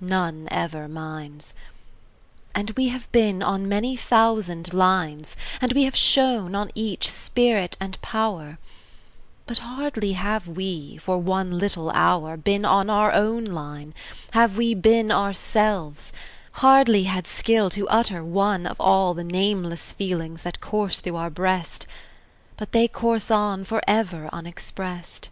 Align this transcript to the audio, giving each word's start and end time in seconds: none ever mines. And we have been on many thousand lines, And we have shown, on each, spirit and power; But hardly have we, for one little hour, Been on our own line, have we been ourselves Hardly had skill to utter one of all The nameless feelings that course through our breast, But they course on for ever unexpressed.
none 0.00 0.48
ever 0.50 0.88
mines. 0.88 1.52
And 2.54 2.70
we 2.78 2.88
have 2.88 3.12
been 3.12 3.42
on 3.42 3.68
many 3.68 3.94
thousand 3.94 4.72
lines, 4.72 5.36
And 5.60 5.74
we 5.74 5.82
have 5.82 5.94
shown, 5.94 6.54
on 6.54 6.70
each, 6.74 7.10
spirit 7.10 7.76
and 7.78 8.00
power; 8.00 8.56
But 9.46 9.58
hardly 9.58 10.12
have 10.14 10.48
we, 10.48 10.96
for 10.96 11.18
one 11.18 11.58
little 11.58 11.90
hour, 11.90 12.38
Been 12.38 12.64
on 12.64 12.88
our 12.88 13.12
own 13.12 13.44
line, 13.44 13.92
have 14.30 14.56
we 14.56 14.72
been 14.72 15.12
ourselves 15.12 16.10
Hardly 16.52 17.02
had 17.04 17.26
skill 17.26 17.68
to 17.68 17.86
utter 17.90 18.24
one 18.24 18.66
of 18.66 18.80
all 18.80 19.12
The 19.12 19.24
nameless 19.24 19.92
feelings 19.92 20.40
that 20.40 20.62
course 20.62 21.00
through 21.00 21.16
our 21.16 21.28
breast, 21.28 21.86
But 22.56 22.72
they 22.72 22.88
course 22.88 23.30
on 23.30 23.62
for 23.64 23.82
ever 23.86 24.30
unexpressed. 24.32 25.28